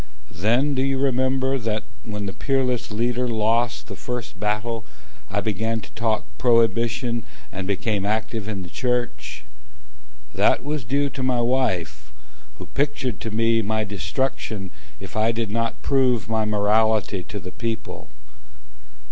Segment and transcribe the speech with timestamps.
[0.33, 4.83] Then do you remember that, when the Peerless Leader Lost the first battle,
[5.29, 9.43] I began to talk prohibition, And became active in the church?
[10.33, 12.11] That was due to my wife,
[12.57, 17.51] Who pictured to me my destruction If I did not prove my morality to the
[17.51, 18.07] people.